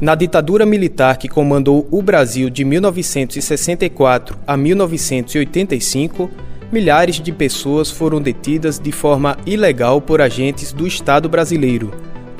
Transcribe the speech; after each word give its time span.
Na 0.00 0.14
ditadura 0.14 0.66
militar 0.66 1.16
que 1.16 1.26
comandou 1.26 1.88
o 1.90 2.02
Brasil 2.02 2.50
de 2.50 2.66
1964 2.66 4.38
a 4.46 4.54
1985, 4.54 6.30
milhares 6.70 7.16
de 7.16 7.32
pessoas 7.32 7.90
foram 7.90 8.20
detidas 8.20 8.78
de 8.78 8.92
forma 8.92 9.38
ilegal 9.46 10.02
por 10.02 10.20
agentes 10.20 10.70
do 10.70 10.86
Estado 10.86 11.30
brasileiro. 11.30 11.94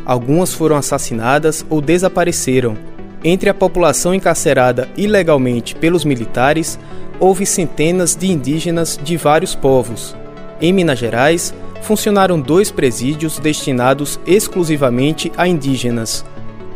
Algumas 0.04 0.52
foram 0.52 0.76
assassinadas 0.76 1.64
ou 1.70 1.80
desapareceram. 1.80 2.76
Entre 3.24 3.48
a 3.48 3.54
população 3.54 4.14
encarcerada 4.14 4.86
ilegalmente 4.94 5.74
pelos 5.74 6.04
militares, 6.04 6.78
houve 7.18 7.46
centenas 7.46 8.14
de 8.14 8.30
indígenas 8.30 9.00
de 9.02 9.16
vários 9.16 9.54
povos. 9.54 10.14
Em 10.60 10.74
Minas 10.74 10.98
Gerais, 10.98 11.54
funcionaram 11.80 12.38
dois 12.38 12.70
presídios 12.70 13.38
destinados 13.38 14.20
exclusivamente 14.26 15.32
a 15.38 15.48
indígenas. 15.48 16.22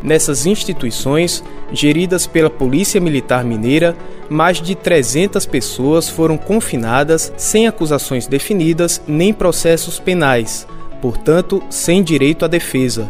Nessas 0.03 0.47
instituições, 0.47 1.45
geridas 1.73 2.27
pela 2.27 2.49
Polícia 2.49 3.01
Militar 3.01 3.45
Mineira, 3.45 3.95
mais 4.29 4.61
de 4.61 4.75
300 4.75 5.45
pessoas 5.45 6.09
foram 6.09 6.39
confinadas 6.39 7.33
sem 7.37 7.67
acusações 7.67 8.27
definidas 8.27 9.01
nem 9.07 9.33
processos 9.33 9.99
penais, 9.99 10.67
portanto, 11.03 11.63
sem 11.69 12.03
direito 12.03 12.45
à 12.45 12.49
defesa. 12.49 13.09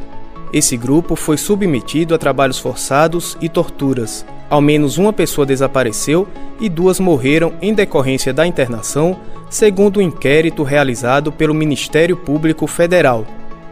Esse 0.53 0.77
grupo 0.77 1.15
foi 1.15 1.37
submetido 1.37 2.13
a 2.13 2.19
trabalhos 2.19 2.59
forçados 2.59 3.37
e 3.41 3.49
torturas. 3.49 4.27
Ao 4.49 4.61
menos 4.61 4.99
uma 4.99 5.13
pessoa 5.13 5.47
desapareceu 5.47 6.27
e 6.61 6.69
duas 6.69 6.99
morreram 6.99 7.53
em 7.63 7.73
decorrência 7.73 8.33
da 8.33 8.45
internação, 8.45 9.17
segundo 9.49 9.99
o 9.99 10.01
um 10.01 10.03
inquérito 10.03 10.65
realizado 10.65 11.31
pelo 11.31 11.55
Ministério 11.55 12.17
Público 12.17 12.67
Federal. 12.67 13.25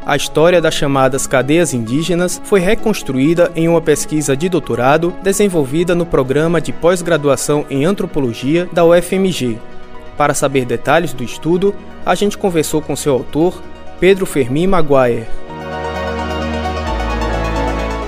A 0.06 0.16
história 0.16 0.60
das 0.60 0.74
chamadas 0.74 1.26
cadeias 1.26 1.74
indígenas 1.74 2.40
foi 2.44 2.60
reconstruída 2.60 3.52
em 3.54 3.68
uma 3.68 3.80
pesquisa 3.80 4.36
de 4.36 4.48
doutorado 4.48 5.14
desenvolvida 5.22 5.94
no 5.94 6.06
programa 6.06 6.60
de 6.60 6.72
pós-graduação 6.72 7.66
em 7.68 7.84
antropologia 7.84 8.68
da 8.72 8.84
UFMG. 8.84 9.58
Para 10.16 10.34
saber 10.34 10.64
detalhes 10.64 11.12
do 11.12 11.22
estudo, 11.22 11.74
a 12.04 12.14
gente 12.14 12.38
conversou 12.38 12.80
com 12.80 12.96
seu 12.96 13.12
autor, 13.12 13.62
Pedro 14.00 14.24
Fermin 14.24 14.66
Maguire. 14.66 15.26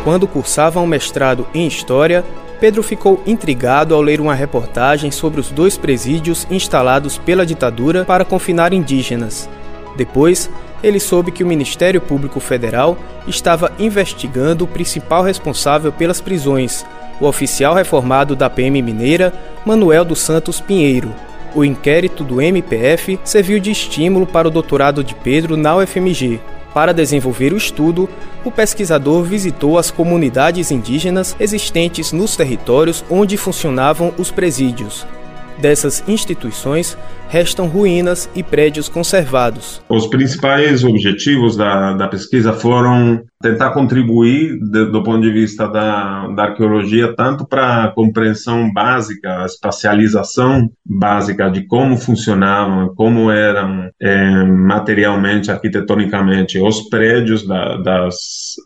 Quando 0.03 0.27
cursava 0.27 0.81
um 0.81 0.87
mestrado 0.87 1.47
em 1.53 1.67
História, 1.67 2.25
Pedro 2.59 2.83
ficou 2.83 3.23
intrigado 3.27 3.95
ao 3.95 4.03
ler 4.03 4.21
uma 4.21 4.35
reportagem 4.35 5.11
sobre 5.11 5.41
os 5.41 5.51
dois 5.51 5.77
presídios 5.77 6.47
instalados 6.51 7.19
pela 7.19 7.45
ditadura 7.45 8.05
para 8.05 8.25
confinar 8.25 8.73
indígenas. 8.73 9.49
Depois, 9.97 10.51
ele 10.83 11.01
soube 11.01 11.31
que 11.31 11.45
o 11.45 11.47
Ministério 11.47 12.01
Público 12.01 12.41
Federal 12.41 12.97
estava 13.27 13.73
investigando 13.79 14.65
o 14.65 14.69
principal 14.69 15.23
responsável 15.23 15.93
pelas 15.93 16.21
prisões, 16.21 16.85
o 17.21 17.27
oficial 17.27 17.75
reformado 17.75 18.35
da 18.35 18.49
PM 18.49 18.81
Mineira, 18.81 19.33
Manuel 19.65 20.05
dos 20.05 20.21
Santos 20.21 20.61
Pinheiro. 20.61 21.15
O 21.55 21.65
inquérito 21.65 22.23
do 22.23 22.41
MPF 22.41 23.19
serviu 23.25 23.59
de 23.59 23.71
estímulo 23.71 24.27
para 24.27 24.49
o 24.49 24.51
doutorado 24.51 25.03
de 25.03 25.15
Pedro 25.15 25.57
na 25.57 25.77
UFMG. 25.77 26.41
Para 26.73 26.95
desenvolver 26.95 27.53
o 27.53 27.57
estudo, 27.57 28.09
o 28.45 28.51
pesquisador 28.51 29.25
visitou 29.25 29.77
as 29.77 29.91
comunidades 29.91 30.71
indígenas 30.71 31.35
existentes 31.41 32.13
nos 32.13 32.37
territórios 32.37 33.05
onde 33.11 33.37
funcionavam 33.37 34.15
os 34.17 34.31
presídios. 34.31 35.05
Dessas 35.61 36.03
instituições, 36.09 36.97
restam 37.29 37.67
ruínas 37.69 38.29
e 38.35 38.43
prédios 38.43 38.89
conservados. 38.89 39.81
Os 39.89 40.09
principais 40.09 40.83
objetivos 40.83 41.57
da, 41.57 41.93
da 41.93 42.09
pesquisa 42.09 42.53
foram 42.53 43.23
tentar 43.41 43.71
contribuir 43.71 44.59
de, 44.59 44.87
do 44.87 45.03
ponto 45.03 45.21
de 45.21 45.31
vista 45.31 45.69
da, 45.69 46.27
da 46.29 46.43
arqueologia 46.45 47.15
tanto 47.15 47.47
para 47.47 47.85
a 47.85 47.89
compreensão 47.89 48.73
básica, 48.73 49.43
a 49.43 49.47
espacialização 49.47 50.71
básica 50.85 51.49
de 51.49 51.67
como 51.67 51.97
funcionavam, 51.97 52.93
como 52.95 53.31
eram 53.31 53.89
é, 54.01 54.45
materialmente, 54.45 55.51
arquitetonicamente 55.51 56.59
os 56.59 56.89
prédios 56.89 57.47
da, 57.47 57.77
das 57.77 58.17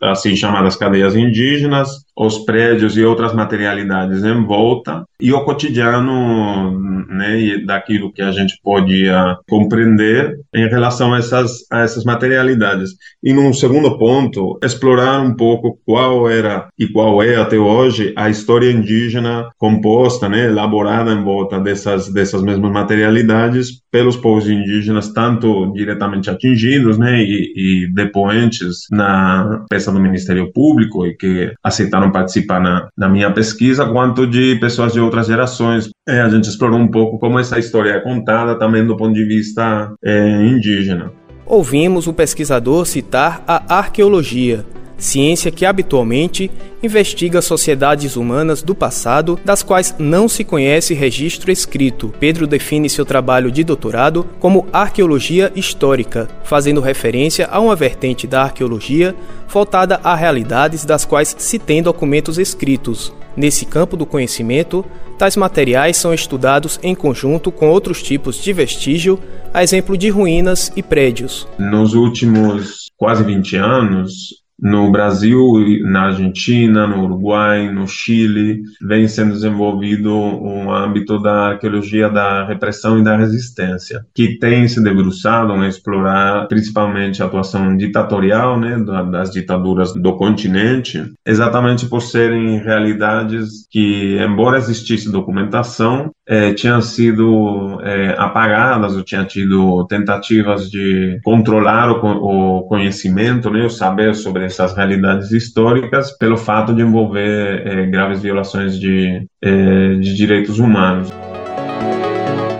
assim 0.01 0.35
chamadas 0.35 0.75
cadeias 0.75 1.15
indígenas, 1.15 2.04
os 2.15 2.39
prédios 2.39 2.97
e 2.97 3.03
outras 3.03 3.33
materialidades 3.33 4.23
em 4.23 4.45
volta 4.45 5.05
e 5.19 5.33
o 5.33 5.43
cotidiano 5.43 7.05
né, 7.09 7.57
daquilo 7.65 8.11
que 8.11 8.21
a 8.21 8.31
gente 8.31 8.59
podia 8.63 9.37
compreender 9.49 10.37
em 10.53 10.67
relação 10.67 11.13
a 11.13 11.19
essas, 11.19 11.65
a 11.71 11.81
essas 11.81 12.03
materialidades. 12.03 12.91
E 13.23 13.33
num 13.33 13.53
segundo 13.53 13.97
ponto, 13.97 14.57
explorar 14.63 15.21
um 15.21 15.35
pouco 15.35 15.79
qual 15.85 16.29
era 16.29 16.67
e 16.77 16.87
qual 16.87 17.21
é 17.21 17.35
até 17.35 17.57
hoje 17.57 18.13
a 18.15 18.29
história 18.29 18.71
indígena 18.71 19.49
composta, 19.57 20.29
né, 20.29 20.45
elaborada 20.45 21.11
em 21.11 21.23
volta 21.23 21.59
dessas, 21.59 22.11
dessas 22.11 22.41
mesmas 22.41 22.71
materialidades 22.71 23.81
pelos 23.91 24.17
povos 24.17 24.49
indígenas, 24.49 25.13
tanto 25.13 25.71
diretamente 25.73 26.29
atingidos 26.29 26.97
né, 26.97 27.21
e, 27.21 27.53
e 27.55 27.93
depoentes 27.93 28.87
na 28.91 29.63
peça 29.69 29.91
do 29.91 29.99
Ministério 29.99 30.51
Público 30.51 31.05
e 31.05 31.15
que 31.15 31.53
aceitaram 31.63 32.04
participar 32.11 32.59
na, 32.59 32.87
na 32.97 33.09
minha 33.09 33.31
pesquisa, 33.31 33.85
quanto 33.85 34.25
de 34.25 34.55
pessoas 34.59 34.93
de 34.93 34.99
outras 34.99 35.27
gerações. 35.27 35.89
É, 36.07 36.21
a 36.21 36.29
gente 36.29 36.49
explorou 36.49 36.79
um 36.79 36.87
pouco 36.87 37.19
como 37.19 37.39
essa 37.39 37.57
história 37.59 37.91
é 37.91 37.99
contada 37.99 38.57
também 38.57 38.85
do 38.85 38.95
ponto 38.95 39.13
de 39.13 39.25
vista 39.25 39.93
é, 40.03 40.45
indígena. 40.45 41.11
Ouvimos 41.45 42.07
o 42.07 42.13
pesquisador 42.13 42.85
citar 42.85 43.43
a 43.47 43.77
arqueologia, 43.77 44.65
ciência 44.97 45.51
que 45.51 45.65
habitualmente 45.65 46.49
investiga 46.81 47.41
sociedades 47.41 48.15
humanas 48.15 48.61
do 48.61 48.75
passado 48.75 49.39
das 49.43 49.63
quais 49.63 49.95
não 49.97 50.27
se 50.27 50.43
conhece 50.43 50.93
registro 50.93 51.51
escrito. 51.51 52.13
Pedro 52.19 52.45
define 52.45 52.89
seu 52.89 53.05
trabalho 53.05 53.51
de 53.51 53.63
doutorado 53.63 54.25
como 54.39 54.67
arqueologia 54.71 55.51
histórica, 55.55 56.27
fazendo 56.43 56.81
referência 56.81 57.47
a 57.51 57.59
uma 57.59 57.75
vertente 57.75 58.27
da 58.27 58.43
arqueologia 58.43 59.15
voltada 59.47 59.99
a 60.03 60.15
realidades 60.15 60.85
das 60.85 61.05
quais 61.05 61.35
se 61.37 61.57
tem 61.59 61.81
documentos 61.81 62.37
escritos. 62.37 63.13
Nesse 63.35 63.65
campo 63.65 63.97
do 63.97 64.05
conhecimento, 64.05 64.85
tais 65.17 65.35
materiais 65.35 65.97
são 65.97 66.13
estudados 66.13 66.79
em 66.81 66.95
conjunto 66.95 67.51
com 67.51 67.69
outros 67.69 68.01
tipos 68.01 68.41
de 68.41 68.53
vestígio, 68.53 69.19
a 69.53 69.63
exemplo 69.63 69.97
de 69.97 70.09
ruínas 70.09 70.71
e 70.75 70.83
prédios. 70.83 71.47
Nos 71.57 71.93
últimos 71.93 72.89
quase 72.97 73.23
20 73.23 73.57
anos, 73.57 74.44
no 74.59 74.91
Brasil, 74.91 75.39
na 75.83 76.07
Argentina, 76.07 76.87
no 76.87 77.03
Uruguai, 77.03 77.69
no 77.71 77.87
Chile, 77.87 78.61
vem 78.81 79.07
sendo 79.07 79.33
desenvolvido 79.33 80.13
um 80.13 80.71
âmbito 80.71 81.21
da 81.21 81.49
arqueologia 81.49 82.09
da 82.09 82.45
repressão 82.45 82.97
e 82.97 83.03
da 83.03 83.17
resistência, 83.17 84.05
que 84.13 84.39
tem 84.39 84.67
se 84.67 84.81
debruçado 84.81 85.53
a 85.53 85.67
explorar 85.67 86.47
principalmente 86.47 87.21
a 87.21 87.25
atuação 87.25 87.75
ditatorial 87.75 88.59
né, 88.59 88.77
das 89.11 89.31
ditaduras 89.31 89.93
do 89.93 90.15
continente, 90.15 91.03
exatamente 91.25 91.87
por 91.87 92.01
serem 92.01 92.59
realidades 92.59 93.67
que, 93.69 94.17
embora 94.19 94.57
existisse 94.57 95.11
documentação, 95.11 96.11
é, 96.27 96.53
tinham 96.53 96.81
sido 96.81 97.79
é, 97.83 98.15
apagadas 98.17 98.95
ou 98.95 99.03
tinham 99.03 99.25
tido 99.25 99.85
tentativas 99.87 100.69
de 100.69 101.19
controlar 101.23 101.91
o, 101.91 102.59
o 102.59 102.63
conhecimento, 102.63 103.49
né, 103.51 103.65
o 103.65 103.69
saber 103.69 104.15
sobre 104.15 104.45
essas 104.45 104.75
realidades 104.75 105.31
históricas 105.31 106.11
pelo 106.17 106.37
fato 106.37 106.73
de 106.73 106.81
envolver 106.81 107.67
é, 107.67 107.85
graves 107.85 108.21
violações 108.21 108.79
de, 108.79 109.27
é, 109.41 109.95
de 109.95 110.15
direitos 110.15 110.57
humanos. 110.57 111.13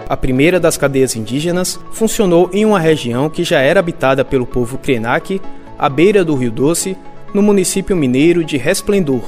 A 0.07 0.15
primeira 0.15 0.59
das 0.59 0.77
cadeias 0.77 1.15
indígenas 1.15 1.79
funcionou 1.91 2.51
em 2.53 2.63
uma 2.63 2.79
região 2.79 3.27
que 3.27 3.44
já 3.44 3.59
era 3.59 3.79
habitada 3.79 4.23
pelo 4.23 4.45
povo 4.45 4.77
Krenak, 4.77 5.41
à 5.79 5.89
beira 5.89 6.23
do 6.23 6.35
Rio 6.35 6.51
Doce, 6.51 6.95
no 7.33 7.41
município 7.41 7.95
mineiro 7.95 8.44
de 8.44 8.56
Resplendor. 8.56 9.23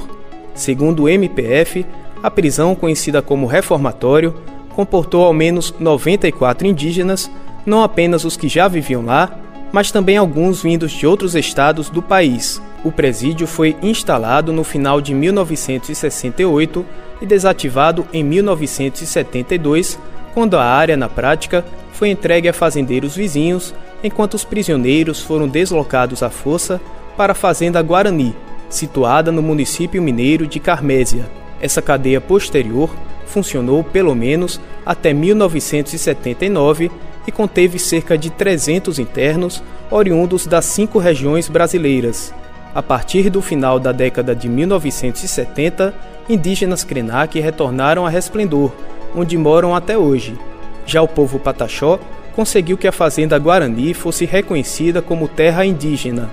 Segundo 0.54 1.02
o 1.02 1.08
MPF, 1.08 1.84
a 2.22 2.30
prisão, 2.30 2.74
conhecida 2.74 3.22
como 3.22 3.46
reformatório, 3.46 4.34
comportou 4.74 5.24
ao 5.24 5.32
menos 5.32 5.74
94 5.78 6.66
indígenas, 6.66 7.30
não 7.66 7.82
apenas 7.82 8.24
os 8.24 8.36
que 8.36 8.48
já 8.48 8.68
viviam 8.68 9.04
lá, 9.04 9.38
mas 9.72 9.90
também 9.90 10.16
alguns 10.16 10.62
vindos 10.62 10.92
de 10.92 11.06
outros 11.06 11.34
estados 11.34 11.90
do 11.90 12.02
país. 12.02 12.62
O 12.84 12.92
presídio 12.92 13.46
foi 13.46 13.76
instalado 13.82 14.52
no 14.52 14.64
final 14.64 15.00
de 15.00 15.12
1968 15.14 16.86
e 17.20 17.26
desativado 17.26 18.06
em 18.12 18.22
1972 18.22 19.98
quando 20.34 20.56
a 20.56 20.64
área, 20.64 20.96
na 20.96 21.08
prática, 21.08 21.64
foi 21.92 22.10
entregue 22.10 22.48
a 22.48 22.52
fazendeiros 22.52 23.16
vizinhos, 23.16 23.74
enquanto 24.04 24.34
os 24.34 24.44
prisioneiros 24.44 25.20
foram 25.20 25.48
deslocados 25.48 26.22
à 26.22 26.30
força 26.30 26.80
para 27.16 27.32
a 27.32 27.34
Fazenda 27.34 27.82
Guarani, 27.82 28.36
situada 28.70 29.32
no 29.32 29.42
município 29.42 30.00
mineiro 30.00 30.46
de 30.46 30.60
Carmésia. 30.60 31.28
Essa 31.60 31.82
cadeia 31.82 32.20
posterior 32.20 32.90
funcionou 33.26 33.82
pelo 33.84 34.14
menos 34.14 34.60
até 34.84 35.12
1979 35.12 36.90
e 37.26 37.32
conteve 37.32 37.78
cerca 37.78 38.16
de 38.16 38.30
300 38.30 38.98
internos 38.98 39.62
oriundos 39.90 40.46
das 40.46 40.64
cinco 40.64 40.98
regiões 40.98 41.48
brasileiras. 41.48 42.32
A 42.74 42.82
partir 42.82 43.28
do 43.28 43.42
final 43.42 43.78
da 43.78 43.92
década 43.92 44.34
de 44.34 44.48
1970, 44.48 45.94
indígenas 46.28 46.84
Krenak 46.84 47.38
retornaram 47.40 48.06
a 48.06 48.10
Resplendor, 48.10 48.72
onde 49.14 49.36
moram 49.36 49.74
até 49.74 49.96
hoje. 49.96 50.38
Já 50.86 51.02
o 51.02 51.08
povo 51.08 51.38
Pataxó 51.38 51.98
conseguiu 52.34 52.78
que 52.78 52.86
a 52.86 52.92
fazenda 52.92 53.38
Guarani 53.38 53.92
fosse 53.94 54.24
reconhecida 54.24 55.02
como 55.02 55.26
terra 55.26 55.64
indígena. 55.64 56.30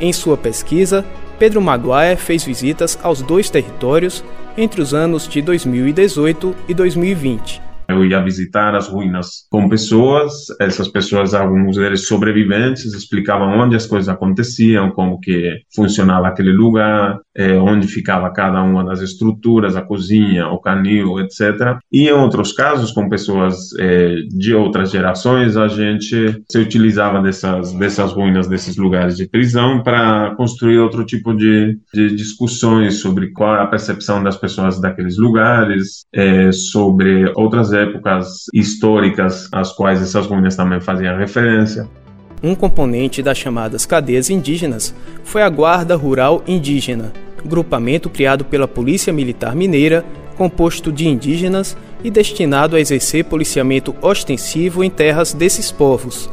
Em 0.00 0.12
sua 0.12 0.36
pesquisa, 0.36 1.04
Pedro 1.42 1.60
Maguire 1.60 2.16
fez 2.16 2.44
visitas 2.44 2.96
aos 3.02 3.20
dois 3.20 3.50
territórios 3.50 4.22
entre 4.56 4.80
os 4.80 4.94
anos 4.94 5.26
de 5.26 5.42
2018 5.42 6.54
e 6.68 6.72
2020. 6.72 7.61
Eu 7.92 8.04
ia 8.04 8.22
visitar 8.22 8.74
as 8.74 8.88
ruínas 8.88 9.46
com 9.50 9.68
pessoas, 9.68 10.32
essas 10.60 10.88
pessoas, 10.88 11.34
alguns 11.34 11.76
deles 11.76 12.06
sobreviventes, 12.06 12.92
explicavam 12.94 13.48
onde 13.58 13.76
as 13.76 13.86
coisas 13.86 14.08
aconteciam, 14.08 14.90
como 14.90 15.20
que 15.20 15.60
funcionava 15.74 16.28
aquele 16.28 16.52
lugar, 16.52 17.18
é, 17.34 17.54
onde 17.54 17.86
ficava 17.88 18.30
cada 18.30 18.62
uma 18.62 18.84
das 18.84 19.00
estruturas, 19.00 19.76
a 19.76 19.82
cozinha, 19.82 20.48
o 20.48 20.58
canil, 20.58 21.18
etc. 21.20 21.78
E 21.90 22.08
em 22.08 22.12
outros 22.12 22.52
casos, 22.52 22.90
com 22.90 23.08
pessoas 23.08 23.72
é, 23.78 24.16
de 24.28 24.54
outras 24.54 24.90
gerações, 24.90 25.56
a 25.56 25.68
gente 25.68 26.42
se 26.50 26.58
utilizava 26.58 27.20
dessas, 27.20 27.72
dessas 27.72 28.12
ruínas, 28.12 28.46
desses 28.46 28.76
lugares 28.76 29.16
de 29.16 29.28
prisão, 29.28 29.82
para 29.82 30.34
construir 30.36 30.78
outro 30.78 31.04
tipo 31.04 31.34
de, 31.34 31.78
de, 31.92 32.14
discussões 32.14 33.00
sobre 33.00 33.30
qual 33.32 33.56
é 33.56 33.60
a 33.62 33.66
percepção 33.66 34.22
das 34.22 34.36
pessoas 34.36 34.80
daqueles 34.80 35.16
lugares, 35.16 36.04
é, 36.12 36.52
sobre 36.52 37.30
outras 37.34 37.72
épocas 37.82 38.46
históricas 38.52 39.48
às 39.52 39.72
quais 39.72 40.00
essas 40.00 40.26
ruínas 40.26 40.56
também 40.56 40.80
faziam 40.80 41.16
referência. 41.16 41.88
Um 42.42 42.54
componente 42.54 43.22
das 43.22 43.38
chamadas 43.38 43.86
cadeias 43.86 44.28
indígenas 44.28 44.94
foi 45.22 45.42
a 45.42 45.48
Guarda 45.48 45.94
Rural 45.94 46.42
Indígena, 46.46 47.12
grupamento 47.44 48.10
criado 48.10 48.44
pela 48.44 48.66
Polícia 48.66 49.12
Militar 49.12 49.54
Mineira, 49.54 50.04
composto 50.36 50.90
de 50.90 51.06
indígenas 51.06 51.76
e 52.02 52.10
destinado 52.10 52.74
a 52.74 52.80
exercer 52.80 53.24
policiamento 53.26 53.94
ostensivo 54.02 54.82
em 54.82 54.90
terras 54.90 55.32
desses 55.32 55.70
povos. 55.70 56.28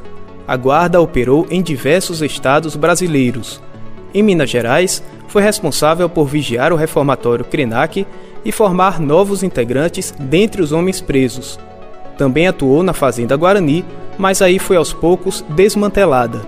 A 0.48 0.56
Guarda 0.58 1.00
operou 1.00 1.46
em 1.52 1.62
diversos 1.62 2.24
estados 2.24 2.76
brasileiros. 2.76 3.62
Em 4.14 4.24
Minas 4.24 4.50
Gerais, 4.50 5.04
foi 5.28 5.44
responsável 5.44 6.10
por 6.10 6.26
vigiar 6.26 6.74
o 6.74 6.76
reformatório 6.76 7.46
Krenak 7.46 8.08
e 8.44 8.52
formar 8.52 9.00
novos 9.00 9.44
integrantes 9.44 10.14
dentre 10.20 10.62
os 10.62 10.72
homens 10.72 11.02
presos. 11.02 11.60
Também 12.18 12.48
atuou 12.48 12.84
na 12.84 12.94
Fazenda 12.94 13.36
Guarani, 13.36 13.86
mas 14.18 14.42
aí 14.42 14.60
foi 14.60 14.76
aos 14.78 14.94
poucos 14.94 15.44
desmantelada. 15.50 16.42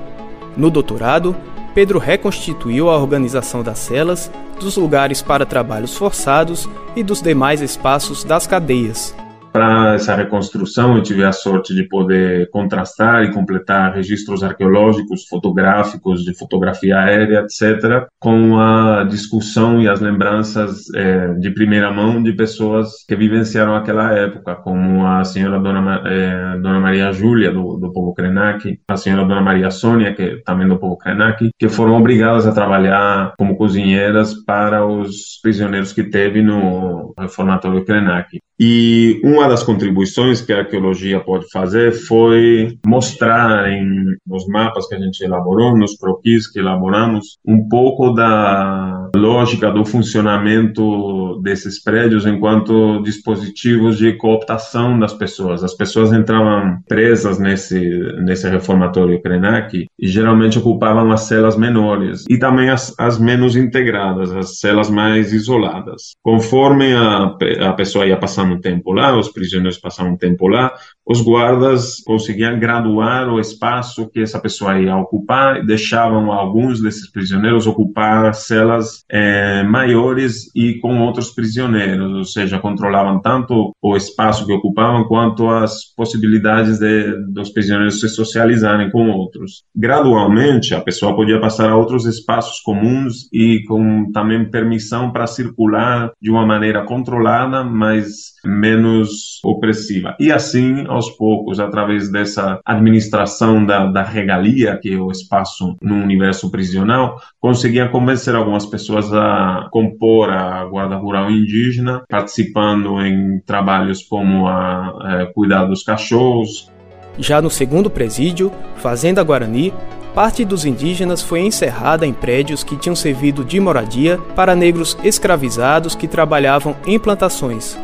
No 0.58 0.70
doutorado, 0.70 1.36
Pedro 1.74 2.00
reconstituiu 2.00 2.90
a 2.90 2.98
organização 2.98 3.64
das 3.64 3.80
celas, 3.80 4.32
dos 4.60 4.76
lugares 4.76 5.22
para 5.22 5.46
trabalhos 5.46 5.96
forçados 5.96 6.68
e 6.96 7.04
dos 7.04 7.22
demais 7.22 7.62
espaços 7.62 8.24
das 8.24 8.46
cadeias 8.46 9.16
para 9.52 9.96
essa 9.96 10.16
reconstrução, 10.16 10.96
eu 10.96 11.04
tive 11.04 11.24
a 11.24 11.32
sorte 11.32 11.74
de 11.74 11.84
poder 11.88 12.50
contrastar 12.50 13.24
e 13.24 13.34
completar 13.34 13.94
registros 13.94 14.44
arqueológicos, 14.44 15.28
fotográficos, 15.28 16.24
de 16.24 16.38
fotografia 16.38 16.98
aérea, 17.00 17.46
etc., 17.46 18.08
com 18.20 18.60
a 18.60 19.04
discussão 19.04 19.82
e 19.82 19.88
as 19.88 20.00
lembranças 20.00 20.94
é, 20.96 21.34
de 21.34 21.52
primeira 21.52 21.92
mão 21.92 22.22
de 22.22 22.34
pessoas 22.34 23.04
que 23.08 23.16
vivenciaram 23.16 23.76
aquela 23.76 24.14
época, 24.14 24.56
como 24.56 25.06
a 25.06 25.24
senhora 25.24 25.60
Dona, 25.60 26.02
é, 26.06 26.60
Dona 26.60 26.80
Maria 26.80 27.12
Júlia, 27.12 27.52
do, 27.52 27.78
do 27.78 27.92
povo 27.92 28.14
Krenak, 28.14 28.80
a 28.88 28.98
senhora 28.98 29.26
Dona 29.26 29.42
Maria 29.42 29.72
Sônia, 29.72 30.14
que 30.14 30.22
é 30.22 30.38
também 30.46 30.68
do 30.68 30.78
povo 30.78 30.98
Krenak, 30.98 31.50
que 31.58 31.70
foram 31.70 31.98
obrigadas 31.98 32.48
a 32.48 32.54
trabalhar 32.54 33.34
como 33.38 33.58
cozinheiras 33.58 34.34
para 34.46 34.86
os 34.86 35.40
prisioneiros 35.42 35.94
que 35.94 36.04
teve 36.04 36.42
no 36.42 37.14
reformatório 37.18 37.84
Krenak. 37.86 38.40
E 38.64 39.20
uma 39.42 39.50
das 39.50 39.64
contribuições 39.64 40.40
que 40.40 40.54
a 40.54 40.60
arqueologia 40.60 41.20
pode 41.20 41.50
fazer 41.52 41.94
foi 41.94 42.78
mostrar 42.86 43.72
em, 43.72 44.06
nos 44.26 44.48
mapas 44.48 44.88
que 44.88 44.94
a 44.94 45.00
gente 45.00 45.24
elaborou, 45.24 45.76
nos 45.76 45.98
croquis 45.98 46.48
que 46.48 46.60
elaboramos, 46.60 47.40
um 47.46 47.68
pouco 47.68 48.12
da 48.12 49.10
lógica 49.16 49.72
do 49.72 49.84
funcionamento 49.84 51.40
desses 51.42 51.82
prédios 51.82 52.26
enquanto 52.28 53.02
dispositivos 53.02 53.98
de 53.98 54.14
cooptação 54.14 55.00
das 55.00 55.14
pessoas. 55.14 55.64
As 55.64 55.74
pessoas 55.74 56.14
entravam 56.14 56.78
presas 56.88 57.40
nesse, 57.40 57.80
nesse 58.24 58.48
reformatório 58.48 59.22
Krenak 59.22 59.88
e 60.00 60.08
geralmente 60.08 60.60
ocupavam 60.60 61.12
as 61.12 61.22
celas 61.22 61.58
menores 61.58 62.26
e 62.30 62.38
também 62.38 62.70
as, 62.70 62.94
as 63.00 63.20
menos 63.20 63.56
integradas, 63.56 64.32
as 64.32 64.60
celas 64.60 64.90
mais 64.90 65.34
isoladas. 65.34 66.16
Conforme 66.22 66.94
a, 66.94 67.36
a 67.70 67.74
pessoa 67.74 68.06
ia 68.06 68.18
passando 68.18 68.54
um 68.54 68.62
tempo 68.62 68.92
lá, 68.94 69.18
os 69.18 69.31
prisioneiros 69.32 69.78
passaram 69.78 70.12
um 70.12 70.18
tempo 70.18 70.48
lá, 70.48 70.72
os 71.06 71.22
guardas 71.22 72.02
conseguiam 72.06 72.60
graduar 72.60 73.30
o 73.30 73.40
espaço 73.40 74.10
que 74.10 74.22
essa 74.22 74.40
pessoa 74.40 74.80
ia 74.80 74.96
ocupar 74.96 75.58
e 75.58 75.66
deixavam 75.66 76.32
alguns 76.32 76.82
desses 76.82 77.10
prisioneiros 77.12 77.68
ocupar 77.68 78.34
celas 78.34 79.04
é, 79.10 79.64
maiores 79.64 80.50
e 80.56 80.80
com 80.80 81.02
outros 81.02 81.32
prisioneiros, 81.32 82.12
ou 82.12 82.24
seja, 82.24 82.60
controlavam 82.60 83.22
tanto 83.22 83.72
o 83.82 83.96
espaço 83.96 84.46
que 84.46 84.54
ocupavam 84.54 85.04
quanto 85.06 85.50
as 85.50 85.94
possibilidades 85.96 86.80
de, 86.80 87.18
dos 87.28 87.50
prisioneiros 87.50 88.00
se 88.00 88.08
socializarem 88.10 88.90
com 88.90 89.10
outros. 89.10 89.64
Gradualmente, 89.76 90.74
a 90.74 90.82
pessoa 90.82 91.16
podia 91.16 91.40
passar 91.40 91.70
a 91.70 91.78
outros 91.78 92.06
espaços 92.06 92.60
comuns 92.62 93.28
e 93.34 93.64
com 93.68 94.12
também 94.12 94.50
permissão 94.50 95.12
para 95.12 95.28
circular 95.28 96.12
de 96.22 96.30
uma 96.30 96.46
maneira 96.46 96.86
controlada, 96.86 97.64
mas 97.64 98.34
menos 98.46 99.21
opressiva. 99.44 100.16
E 100.20 100.32
assim, 100.32 100.86
aos 100.88 101.10
poucos, 101.10 101.60
através 101.60 102.12
dessa 102.12 102.60
administração 102.66 103.66
da, 103.66 103.86
da 103.88 104.04
regalia, 104.04 104.78
que 104.82 104.94
é 104.94 104.98
o 104.98 105.12
espaço 105.12 105.76
no 105.82 105.96
universo 105.96 106.50
prisional, 106.50 107.20
conseguia 107.40 107.90
convencer 107.90 108.36
algumas 108.36 108.66
pessoas 108.66 109.12
a 109.14 109.68
compor 109.72 110.30
a 110.30 110.66
Guarda 110.66 110.96
Rural 110.96 111.30
Indígena, 111.30 112.04
participando 112.10 113.02
em 113.02 113.40
trabalhos 113.46 114.04
como 114.04 114.48
a, 114.48 114.98
a 115.02 115.22
é, 115.22 115.26
cuidar 115.26 115.66
dos 115.66 115.84
cachorros. 115.84 116.72
Já 117.18 117.42
no 117.42 117.50
segundo 117.50 117.90
presídio, 117.90 118.52
Fazenda 118.78 119.24
Guarani, 119.24 119.74
parte 120.14 120.44
dos 120.44 120.66
indígenas 120.66 121.22
foi 121.22 121.42
encerrada 121.42 122.06
em 122.06 122.14
prédios 122.14 122.64
que 122.64 122.78
tinham 122.78 122.96
servido 122.96 123.44
de 123.44 123.60
moradia 123.60 124.18
para 124.36 124.56
negros 124.56 124.98
escravizados 125.04 125.96
que 125.96 126.08
trabalhavam 126.08 126.76
em 126.86 127.00
plantações. 127.00 127.78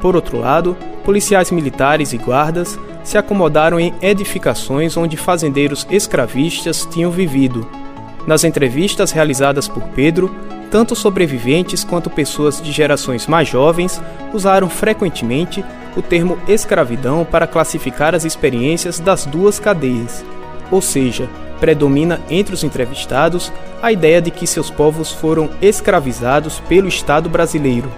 Por 0.00 0.14
outro 0.14 0.38
lado, 0.38 0.76
policiais 1.04 1.50
militares 1.50 2.12
e 2.12 2.18
guardas 2.18 2.78
se 3.02 3.16
acomodaram 3.16 3.80
em 3.80 3.94
edificações 4.00 4.96
onde 4.96 5.16
fazendeiros 5.16 5.86
escravistas 5.90 6.86
tinham 6.90 7.10
vivido. 7.10 7.66
Nas 8.26 8.44
entrevistas 8.44 9.10
realizadas 9.10 9.66
por 9.66 9.82
Pedro, 9.94 10.34
tanto 10.70 10.94
sobreviventes 10.94 11.82
quanto 11.82 12.10
pessoas 12.10 12.60
de 12.60 12.70
gerações 12.72 13.26
mais 13.26 13.48
jovens 13.48 14.00
usaram 14.34 14.68
frequentemente 14.68 15.64
o 15.96 16.02
termo 16.02 16.38
escravidão 16.46 17.24
para 17.24 17.46
classificar 17.46 18.14
as 18.14 18.24
experiências 18.24 19.00
das 19.00 19.24
duas 19.24 19.58
cadeias. 19.58 20.24
Ou 20.70 20.82
seja, 20.82 21.28
predomina 21.58 22.20
entre 22.28 22.54
os 22.54 22.62
entrevistados 22.62 23.50
a 23.82 23.90
ideia 23.90 24.20
de 24.20 24.30
que 24.30 24.46
seus 24.46 24.70
povos 24.70 25.10
foram 25.10 25.48
escravizados 25.62 26.60
pelo 26.60 26.86
Estado 26.86 27.28
brasileiro. 27.28 27.90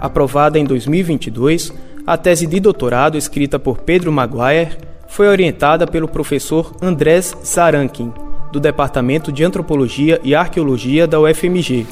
Aprovada 0.00 0.58
em 0.58 0.64
2022, 0.64 1.72
a 2.06 2.16
tese 2.16 2.46
de 2.46 2.60
doutorado 2.60 3.18
escrita 3.18 3.58
por 3.58 3.78
Pedro 3.78 4.12
Maguire 4.12 4.76
foi 5.08 5.26
orientada 5.26 5.86
pelo 5.86 6.06
professor 6.06 6.74
Andrés 6.80 7.34
Zarankin, 7.44 8.12
do 8.52 8.60
Departamento 8.60 9.32
de 9.32 9.44
Antropologia 9.44 10.20
e 10.22 10.34
Arqueologia 10.34 11.06
da 11.06 11.20
UFMG. 11.20 11.86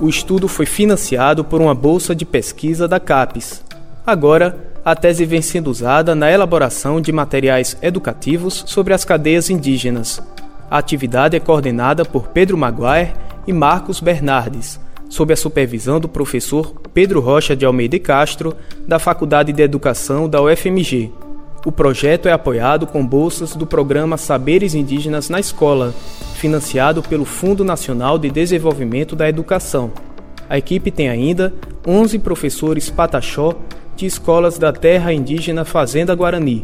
O 0.00 0.08
estudo 0.08 0.48
foi 0.48 0.66
financiado 0.66 1.44
por 1.44 1.60
uma 1.60 1.74
bolsa 1.74 2.14
de 2.14 2.24
pesquisa 2.24 2.88
da 2.88 2.98
CAPES. 2.98 3.64
Agora, 4.04 4.72
a 4.84 4.96
tese 4.96 5.24
vem 5.24 5.40
sendo 5.40 5.70
usada 5.70 6.14
na 6.14 6.30
elaboração 6.30 7.00
de 7.00 7.12
materiais 7.12 7.76
educativos 7.80 8.64
sobre 8.66 8.92
as 8.92 9.04
cadeias 9.04 9.48
indígenas. 9.48 10.20
A 10.68 10.78
atividade 10.78 11.36
é 11.36 11.40
coordenada 11.40 12.04
por 12.04 12.28
Pedro 12.28 12.58
Maguire 12.58 13.12
e 13.46 13.52
Marcos 13.52 14.00
Bernardes, 14.00 14.80
sob 15.12 15.30
a 15.30 15.36
supervisão 15.36 16.00
do 16.00 16.08
professor 16.08 16.72
Pedro 16.94 17.20
Rocha 17.20 17.54
de 17.54 17.66
Almeida 17.66 17.98
Castro, 17.98 18.56
da 18.88 18.98
Faculdade 18.98 19.52
de 19.52 19.62
Educação 19.62 20.26
da 20.26 20.40
UFMG. 20.40 21.10
O 21.66 21.70
projeto 21.70 22.30
é 22.30 22.32
apoiado 22.32 22.86
com 22.86 23.06
bolsas 23.06 23.54
do 23.54 23.66
programa 23.66 24.16
Saberes 24.16 24.74
Indígenas 24.74 25.28
na 25.28 25.38
Escola, 25.38 25.92
financiado 26.36 27.02
pelo 27.02 27.26
Fundo 27.26 27.62
Nacional 27.62 28.18
de 28.18 28.30
Desenvolvimento 28.30 29.14
da 29.14 29.28
Educação. 29.28 29.92
A 30.48 30.56
equipe 30.56 30.90
tem 30.90 31.10
ainda 31.10 31.52
11 31.86 32.18
professores 32.20 32.88
pataxó 32.88 33.52
de 33.94 34.06
escolas 34.06 34.56
da 34.56 34.72
terra 34.72 35.12
indígena 35.12 35.66
Fazenda 35.66 36.14
Guarani. 36.14 36.62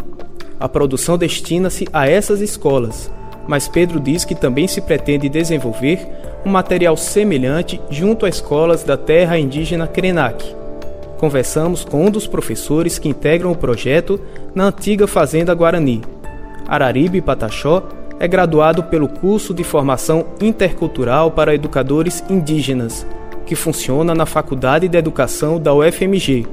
A 0.58 0.66
produção 0.66 1.18
destina-se 1.18 1.86
a 1.92 2.08
essas 2.08 2.40
escolas, 2.40 3.10
mas 3.46 3.68
Pedro 3.68 4.00
diz 4.00 4.24
que 4.24 4.34
também 4.34 4.66
se 4.66 4.80
pretende 4.80 5.28
desenvolver 5.28 6.08
um 6.44 6.50
material 6.50 6.96
semelhante 6.96 7.80
junto 7.90 8.26
a 8.26 8.28
escolas 8.28 8.84
da 8.84 8.96
terra 8.96 9.38
indígena 9.38 9.86
Krenak. 9.86 10.56
Conversamos 11.18 11.84
com 11.84 12.06
um 12.06 12.10
dos 12.10 12.26
professores 12.26 12.98
que 12.98 13.08
integram 13.08 13.50
o 13.50 13.56
projeto 13.56 14.20
na 14.54 14.66
antiga 14.66 15.06
Fazenda 15.06 15.52
Guarani. 15.54 16.02
Araribe 16.66 17.20
Pataxó 17.20 17.82
é 18.20 18.28
graduado 18.28 18.84
pelo 18.84 19.08
curso 19.08 19.54
de 19.54 19.64
formação 19.64 20.26
intercultural 20.40 21.30
para 21.30 21.54
educadores 21.54 22.22
indígenas, 22.28 23.06
que 23.46 23.54
funciona 23.54 24.14
na 24.14 24.26
Faculdade 24.26 24.88
de 24.88 24.98
Educação 24.98 25.58
da 25.58 25.72
UFMG. 25.72 26.46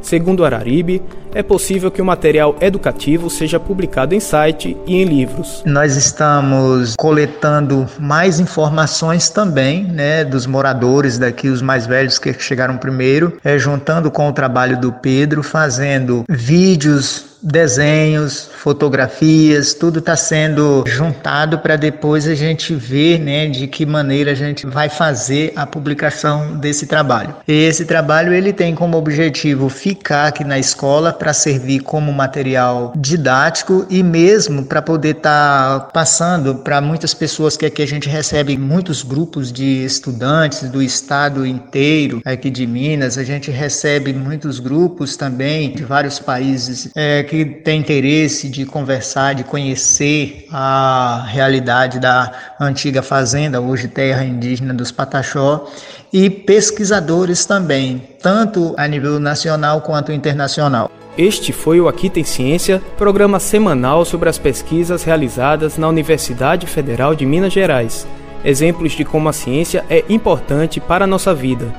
Segundo 0.00 0.44
Araribe, 0.44 1.02
é 1.38 1.42
possível 1.42 1.88
que 1.88 2.02
o 2.02 2.04
material 2.04 2.56
educativo 2.60 3.30
seja 3.30 3.60
publicado 3.60 4.12
em 4.12 4.18
site 4.18 4.76
e 4.84 4.96
em 4.96 5.04
livros. 5.04 5.62
Nós 5.64 5.94
estamos 5.94 6.96
coletando 6.96 7.86
mais 7.96 8.40
informações 8.40 9.30
também, 9.30 9.84
né, 9.84 10.24
dos 10.24 10.46
moradores 10.46 11.16
daqui, 11.16 11.48
os 11.48 11.62
mais 11.62 11.86
velhos 11.86 12.18
que 12.18 12.32
chegaram 12.32 12.76
primeiro, 12.76 13.38
é, 13.44 13.56
juntando 13.56 14.10
com 14.10 14.28
o 14.28 14.32
trabalho 14.32 14.80
do 14.80 14.92
Pedro, 14.92 15.44
fazendo 15.44 16.24
vídeos 16.28 17.28
desenhos, 17.42 18.48
fotografias, 18.56 19.74
tudo 19.74 20.00
está 20.00 20.16
sendo 20.16 20.84
juntado 20.86 21.58
para 21.58 21.76
depois 21.76 22.26
a 22.26 22.34
gente 22.34 22.74
ver 22.74 23.18
né, 23.18 23.46
de 23.46 23.66
que 23.66 23.86
maneira 23.86 24.32
a 24.32 24.34
gente 24.34 24.66
vai 24.66 24.88
fazer 24.88 25.52
a 25.54 25.66
publicação 25.66 26.56
desse 26.56 26.86
trabalho. 26.86 27.34
Esse 27.46 27.84
trabalho 27.84 28.32
ele 28.32 28.52
tem 28.52 28.74
como 28.74 28.96
objetivo 28.96 29.68
ficar 29.68 30.28
aqui 30.28 30.44
na 30.44 30.58
escola 30.58 31.12
para 31.12 31.27
servir 31.32 31.80
como 31.80 32.12
material 32.12 32.92
didático 32.96 33.86
e 33.88 34.02
mesmo 34.02 34.64
para 34.64 34.82
poder 34.82 35.16
estar 35.16 35.80
tá 35.80 35.86
passando 35.86 36.56
para 36.56 36.80
muitas 36.80 37.14
pessoas 37.14 37.56
que 37.56 37.66
aqui 37.66 37.82
a 37.82 37.86
gente 37.86 38.08
recebe 38.08 38.56
muitos 38.56 39.02
grupos 39.02 39.52
de 39.52 39.84
estudantes 39.84 40.68
do 40.70 40.82
estado 40.82 41.46
inteiro 41.46 42.20
aqui 42.24 42.50
de 42.50 42.66
Minas, 42.66 43.18
a 43.18 43.24
gente 43.24 43.50
recebe 43.50 44.12
muitos 44.12 44.58
grupos 44.58 45.16
também 45.16 45.72
de 45.72 45.84
vários 45.84 46.18
países 46.18 46.90
é, 46.94 47.22
que 47.22 47.44
tem 47.44 47.80
interesse 47.80 48.48
de 48.48 48.64
conversar, 48.64 49.34
de 49.34 49.44
conhecer 49.44 50.46
a 50.50 51.24
realidade 51.28 51.98
da 51.98 52.32
antiga 52.60 53.02
fazenda, 53.02 53.60
hoje 53.60 53.88
terra 53.88 54.24
indígena 54.24 54.74
dos 54.74 54.90
Pataxó, 54.90 55.70
e 56.12 56.30
pesquisadores 56.30 57.44
também, 57.44 58.02
tanto 58.22 58.74
a 58.76 58.86
nível 58.86 59.18
nacional 59.20 59.80
quanto 59.80 60.12
internacional. 60.12 60.90
Este 61.18 61.52
foi 61.52 61.80
o 61.80 61.88
Aqui 61.88 62.08
Tem 62.08 62.22
Ciência, 62.22 62.80
programa 62.96 63.40
semanal 63.40 64.04
sobre 64.04 64.28
as 64.28 64.38
pesquisas 64.38 65.02
realizadas 65.02 65.76
na 65.76 65.88
Universidade 65.88 66.64
Federal 66.64 67.12
de 67.12 67.26
Minas 67.26 67.52
Gerais. 67.52 68.06
Exemplos 68.44 68.92
de 68.92 69.04
como 69.04 69.28
a 69.28 69.32
ciência 69.32 69.84
é 69.90 70.04
importante 70.08 70.78
para 70.78 71.02
a 71.02 71.08
nossa 71.08 71.34
vida. 71.34 71.74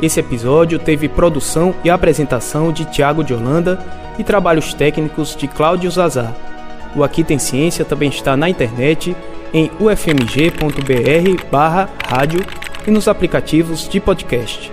Esse 0.00 0.18
episódio 0.18 0.78
teve 0.78 1.10
produção 1.10 1.74
e 1.84 1.90
apresentação 1.90 2.72
de 2.72 2.86
Tiago 2.86 3.22
de 3.22 3.34
Holanda 3.34 3.84
e 4.18 4.24
trabalhos 4.24 4.72
técnicos 4.72 5.36
de 5.36 5.46
Cláudio 5.46 5.90
Zazar. 5.90 6.34
O 6.96 7.04
Aqui 7.04 7.22
Tem 7.22 7.38
Ciência 7.38 7.84
também 7.84 8.08
está 8.08 8.34
na 8.34 8.48
internet 8.48 9.14
em 9.52 9.70
ufmg.br 9.78 11.44
barra 11.50 11.90
rádio 12.08 12.40
e 12.86 12.90
nos 12.90 13.08
aplicativos 13.08 13.86
de 13.86 14.00
podcast. 14.00 14.72